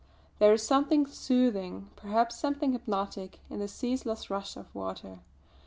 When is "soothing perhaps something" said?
1.05-2.71